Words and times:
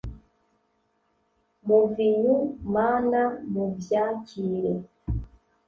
muvinyu 1.65 2.35
mana 2.73 3.21
nuvyakire 3.51 4.73